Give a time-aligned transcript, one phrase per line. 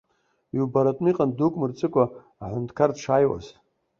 [0.57, 2.03] Иубаратәы иҟан дук мырҵыкәа
[2.43, 3.45] аҳәынҭқар дшааиуаз.